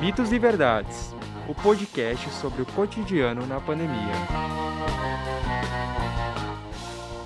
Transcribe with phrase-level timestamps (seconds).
[0.00, 1.14] Mitos e Verdades
[1.46, 4.14] o podcast sobre o cotidiano na pandemia.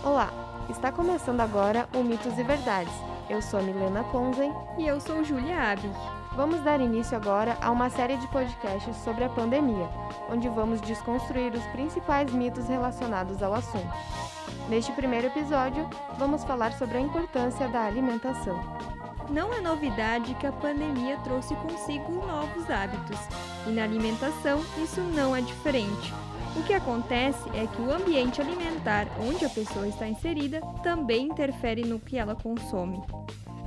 [0.03, 0.33] Olá,
[0.69, 2.93] está começando agora o Mitos e Verdades.
[3.31, 5.89] Eu sou Milena Ponzen e eu sou Julia Abi.
[6.35, 9.89] Vamos dar início agora a uma série de podcasts sobre a pandemia,
[10.29, 13.95] onde vamos desconstruir os principais mitos relacionados ao assunto.
[14.69, 18.59] Neste primeiro episódio, vamos falar sobre a importância da alimentação.
[19.31, 23.19] Não é novidade que a pandemia trouxe consigo novos hábitos,
[23.67, 26.13] e na alimentação isso não é diferente.
[26.57, 31.83] O que acontece é que o ambiente alimentar onde a pessoa está inserida também interfere
[31.83, 33.03] no que ela consome.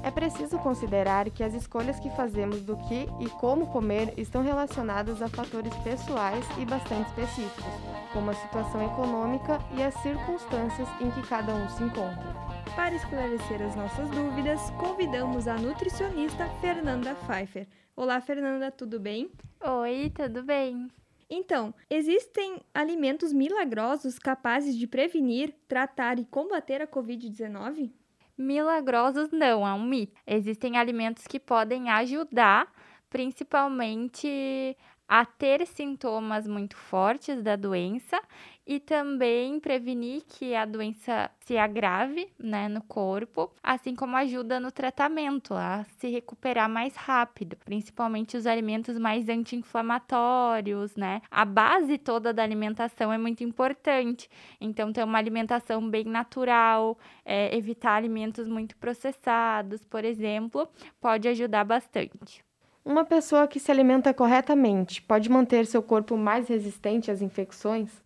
[0.04, 5.22] É preciso considerar que as escolhas que fazemos do que e como comer estão relacionadas
[5.22, 7.74] a fatores pessoais e bastante específicos,
[8.14, 12.57] como a situação econômica e as circunstâncias em que cada um se encontra.
[12.78, 17.68] Para esclarecer as nossas dúvidas, convidamos a nutricionista Fernanda Pfeiffer.
[17.96, 19.32] Olá, Fernanda, tudo bem?
[19.60, 20.88] Oi, tudo bem.
[21.28, 27.92] Então, existem alimentos milagrosos capazes de prevenir, tratar e combater a Covid-19?
[28.38, 30.14] Milagrosos não, é um mito.
[30.28, 32.72] Existem alimentos que podem ajudar,
[33.10, 38.20] principalmente a ter sintomas muito fortes da doença
[38.66, 44.70] e também prevenir que a doença se agrave né, no corpo, assim como ajuda no
[44.72, 51.22] tratamento a se recuperar mais rápido, principalmente os alimentos mais anti-inflamatórios, né?
[51.32, 57.56] A base toda da alimentação é muito importante, então ter uma alimentação bem natural, é,
[57.56, 60.68] evitar alimentos muito processados, por exemplo,
[61.00, 62.46] pode ajudar bastante.
[62.88, 68.02] Uma pessoa que se alimenta corretamente pode manter seu corpo mais resistente às infecções?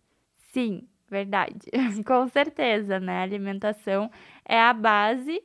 [0.52, 1.60] Sim, verdade.
[2.04, 3.20] Com certeza, né?
[3.20, 4.10] A alimentação
[4.44, 5.40] é a base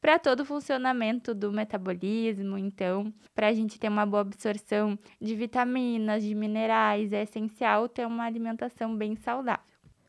[0.00, 2.58] para todo o funcionamento do metabolismo.
[2.58, 8.04] Então, para a gente ter uma boa absorção de vitaminas, de minerais, é essencial ter
[8.04, 9.64] uma alimentação bem saudável.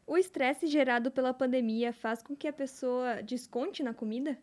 [0.08, 4.40] O estresse gerado pela pandemia faz com que a pessoa desconte na comida?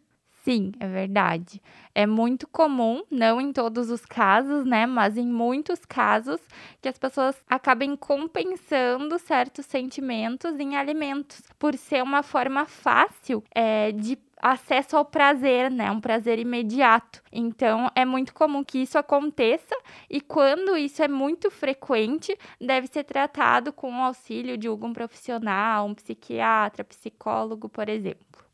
[0.48, 1.60] Sim, é verdade.
[1.94, 4.86] É muito comum, não em todos os casos, né?
[4.86, 6.41] Mas em muitos casos,
[6.81, 13.92] que as pessoas acabem compensando certos sentimentos em alimentos, por ser uma forma fácil é,
[13.92, 15.91] de acesso ao prazer, né?
[15.91, 17.22] Um prazer imediato.
[17.31, 19.76] Então, é muito comum que isso aconteça
[20.08, 25.87] e quando isso é muito frequente, deve ser tratado com o auxílio de algum profissional,
[25.87, 28.47] um psiquiatra, psicólogo, por exemplo.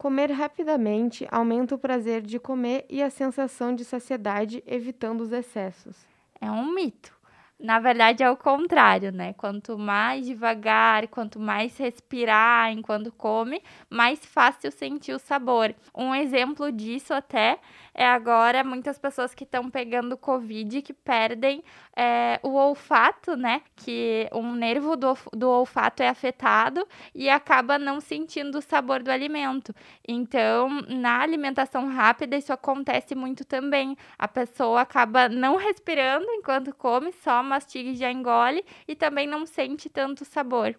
[0.00, 6.06] Comer rapidamente aumenta o prazer de comer e a sensação de saciedade, evitando os excessos.
[6.40, 7.19] É um mito.
[7.62, 9.34] Na verdade, é o contrário, né?
[9.34, 15.74] Quanto mais devagar, quanto mais respirar enquanto come, mais fácil sentir o sabor.
[15.94, 17.58] Um exemplo disso até
[17.94, 21.62] é agora muitas pessoas que estão pegando Covid que perdem
[21.94, 23.60] é, o olfato, né?
[23.76, 29.10] Que um nervo do, do olfato é afetado e acaba não sentindo o sabor do
[29.10, 29.74] alimento.
[30.08, 33.98] Então, na alimentação rápida, isso acontece muito também.
[34.18, 39.44] A pessoa acaba não respirando enquanto come, só mastiga e já engole e também não
[39.44, 40.78] sente tanto sabor.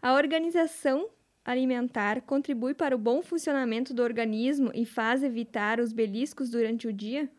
[0.00, 1.08] A organização
[1.44, 6.92] alimentar contribui para o bom funcionamento do organismo e faz evitar os beliscos durante o
[6.92, 7.30] dia?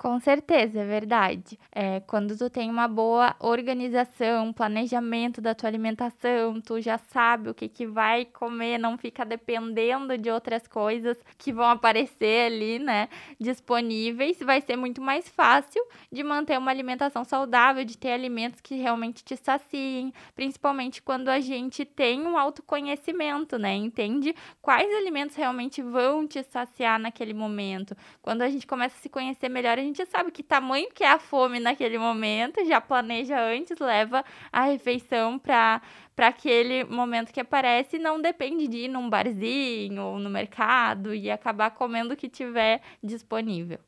[0.00, 1.58] Com certeza, é verdade.
[1.72, 7.54] É, quando tu tem uma boa organização, planejamento da tua alimentação, tu já sabe o
[7.54, 13.08] que, que vai comer, não fica dependendo de outras coisas que vão aparecer ali, né,
[13.40, 18.76] disponíveis, vai ser muito mais fácil de manter uma alimentação saudável, de ter alimentos que
[18.76, 24.32] realmente te saciem, principalmente quando a gente tem um autoconhecimento, né, entende
[24.62, 27.96] quais alimentos realmente vão te saciar naquele momento.
[28.22, 31.10] Quando a gente começa a se conhecer melhor, a gente sabe que tamanho que é
[31.10, 35.80] a fome naquele momento, já planeja antes, leva a refeição para
[36.14, 41.30] para aquele momento que aparece não depende de ir num barzinho ou no mercado e
[41.30, 43.78] acabar comendo o que tiver disponível.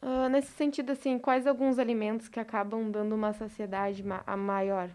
[0.00, 4.88] Uh, nesse sentido, assim, quais alguns alimentos que acabam dando uma saciedade ma maior?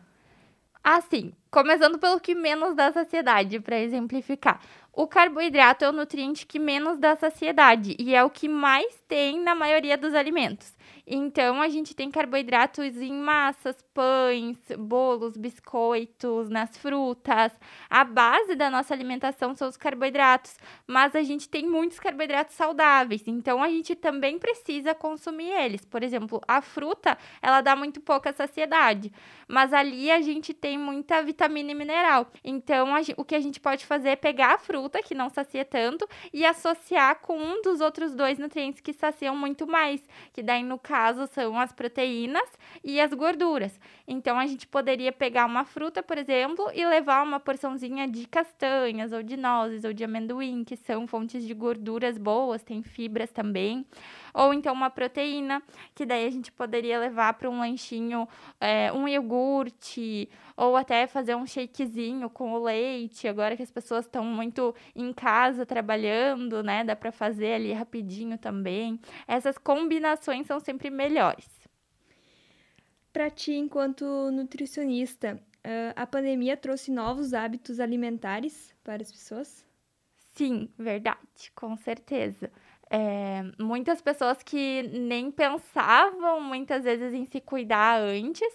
[0.81, 4.61] Assim, começando pelo que menos dá saciedade, para exemplificar.
[4.97, 9.39] O carboidrato é o nutriente que menos dá saciedade e é o que mais tem
[9.39, 10.73] na maioria dos alimentos.
[11.05, 17.51] Então, a gente tem carboidratos em massas, pães, bolos, biscoitos, nas frutas.
[17.89, 23.23] A base da nossa alimentação são os carboidratos, mas a gente tem muitos carboidratos saudáveis,
[23.27, 25.85] então a gente também precisa consumir eles.
[25.85, 29.11] Por exemplo, a fruta, ela dá muito pouca saciedade,
[29.47, 32.31] mas ali a gente tem muita vitamina e mineral.
[32.43, 35.63] Então, a, o que a gente pode fazer é pegar a fruta, que não sacia
[35.63, 40.01] tanto, e associar com um dos outros dois nutrientes que saciam muito mais,
[40.33, 42.47] que daí no caso caso são as proteínas
[42.83, 43.79] e as gorduras.
[44.07, 49.11] Então a gente poderia pegar uma fruta, por exemplo, e levar uma porçãozinha de castanhas
[49.11, 53.85] ou de nozes ou de amendoim, que são fontes de gorduras boas, tem fibras também.
[54.33, 55.63] Ou então uma proteína,
[55.95, 58.27] que daí a gente poderia levar para um lanchinho,
[58.59, 63.27] é, um iogurte, ou até fazer um shakezinho com o leite.
[63.27, 66.83] Agora que as pessoas estão muito em casa trabalhando, né?
[66.83, 68.99] Dá para fazer ali rapidinho também.
[69.27, 71.47] Essas combinações são sempre melhores.
[73.13, 75.41] Para ti, enquanto nutricionista,
[75.95, 79.65] a pandemia trouxe novos hábitos alimentares para as pessoas?
[80.35, 82.51] Sim, verdade, com certeza.
[82.89, 88.53] É, muitas pessoas que nem pensavam muitas vezes em se cuidar antes,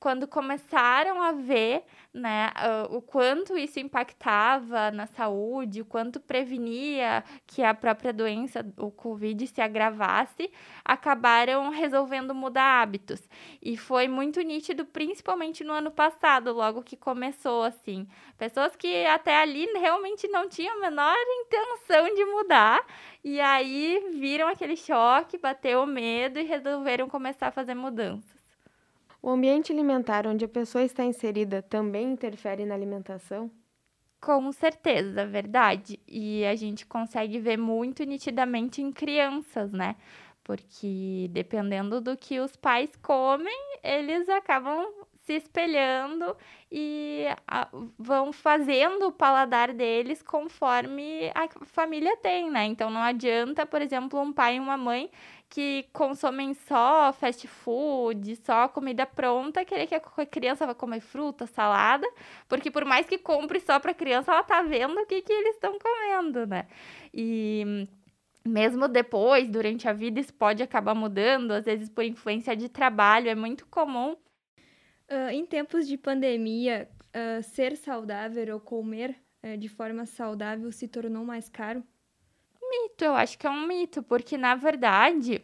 [0.00, 2.50] quando começaram a ver né,
[2.88, 9.46] o quanto isso impactava na saúde, o quanto prevenia que a própria doença, o Covid,
[9.46, 10.50] se agravasse,
[10.82, 13.28] acabaram resolvendo mudar hábitos.
[13.62, 18.08] E foi muito nítido, principalmente no ano passado, logo que começou, assim.
[18.38, 21.14] Pessoas que até ali realmente não tinham a menor
[21.44, 22.84] intenção de mudar,
[23.22, 28.39] e aí viram aquele choque, bateu o medo e resolveram começar a fazer mudanças.
[29.22, 33.50] O ambiente alimentar onde a pessoa está inserida também interfere na alimentação?
[34.20, 35.98] Com certeza, verdade.
[36.06, 39.96] E a gente consegue ver muito nitidamente em crianças, né?
[40.44, 44.86] Porque dependendo do que os pais comem, eles acabam
[45.22, 46.36] se espelhando
[46.70, 47.24] e
[47.98, 52.64] vão fazendo o paladar deles conforme a família tem, né?
[52.64, 55.10] Então não adianta, por exemplo, um pai e uma mãe
[55.50, 61.44] que consomem só fast food, só comida pronta, querer que a criança vá comer fruta,
[61.44, 62.06] salada,
[62.48, 65.56] porque por mais que compre só para criança, ela tá vendo o que, que eles
[65.56, 66.68] estão comendo, né?
[67.12, 67.88] E
[68.46, 73.28] mesmo depois, durante a vida, isso pode acabar mudando, às vezes por influência de trabalho,
[73.28, 74.12] é muito comum.
[75.10, 80.86] Uh, em tempos de pandemia, uh, ser saudável ou comer uh, de forma saudável se
[80.86, 81.82] tornou mais caro?
[83.00, 85.42] Mito, eu acho que é um mito, porque na verdade,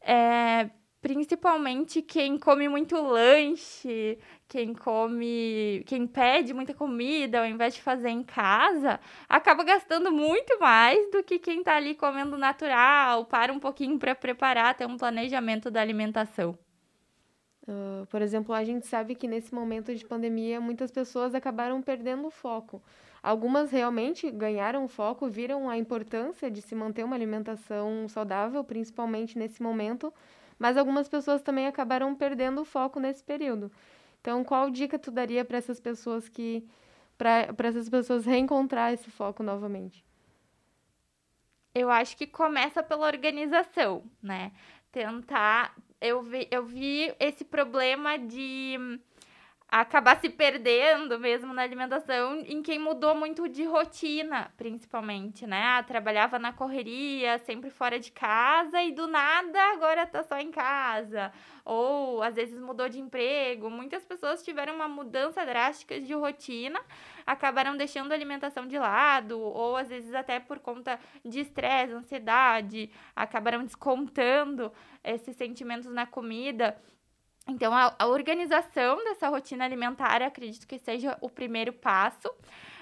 [0.00, 0.70] é,
[1.00, 8.08] principalmente quem come muito lanche, quem come, quem pede muita comida ao invés de fazer
[8.08, 8.98] em casa,
[9.28, 14.14] acaba gastando muito mais do que quem está ali comendo natural, para um pouquinho para
[14.14, 16.58] preparar, ter um planejamento da alimentação.
[17.68, 22.28] Uh, por exemplo, a gente sabe que nesse momento de pandemia muitas pessoas acabaram perdendo
[22.28, 22.80] o foco.
[23.26, 29.60] Algumas realmente ganharam foco, viram a importância de se manter uma alimentação saudável, principalmente nesse
[29.60, 30.14] momento,
[30.56, 33.68] mas algumas pessoas também acabaram perdendo o foco nesse período.
[34.20, 36.64] Então, qual dica tu daria para essas pessoas que
[37.18, 40.04] para essas pessoas reencontrar esse foco novamente?
[41.74, 44.52] Eu acho que começa pela organização, né?
[44.92, 49.00] Tentar eu vi, eu vi esse problema de
[49.68, 55.60] acabar se perdendo mesmo na alimentação em quem mudou muito de rotina, principalmente, né?
[55.60, 60.52] Ah, trabalhava na correria, sempre fora de casa e do nada agora tá só em
[60.52, 61.32] casa.
[61.64, 63.68] Ou às vezes mudou de emprego.
[63.68, 66.80] Muitas pessoas tiveram uma mudança drástica de rotina,
[67.26, 72.88] acabaram deixando a alimentação de lado, ou às vezes até por conta de estresse, ansiedade,
[73.16, 76.76] acabaram descontando esses sentimentos na comida
[77.48, 82.28] então, a, a, organização dessa rotina alimentar, acredito que seja o primeiro passo,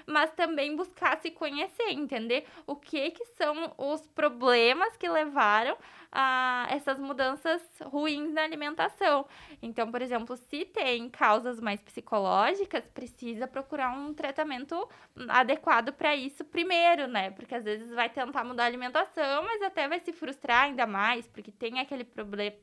[0.07, 5.77] mas também buscar se conhecer, entender o que, que são os problemas que levaram
[6.11, 9.25] a essas mudanças ruins na alimentação.
[9.61, 14.87] Então, por exemplo, se tem causas mais psicológicas, precisa procurar um tratamento
[15.27, 17.31] adequado para isso primeiro, né?
[17.31, 21.27] Porque às vezes vai tentar mudar a alimentação, mas até vai se frustrar ainda mais,
[21.27, 22.07] porque tem aquele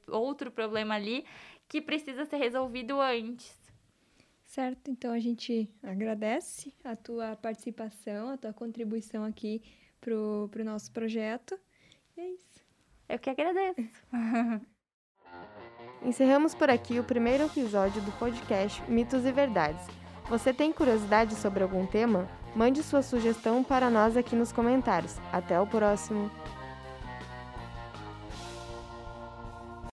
[0.09, 1.27] outro problema ali
[1.69, 3.62] que precisa ser resolvido antes.
[4.53, 9.63] Certo, então a gente agradece a tua participação, a tua contribuição aqui
[9.99, 11.59] pro, pro nosso projeto.
[12.15, 12.61] E é isso.
[13.09, 13.81] Eu que agradeço.
[16.05, 19.87] Encerramos por aqui o primeiro episódio do podcast Mitos e Verdades.
[20.29, 22.29] Você tem curiosidade sobre algum tema?
[22.55, 25.17] Mande sua sugestão para nós aqui nos comentários.
[25.33, 26.31] Até o próximo!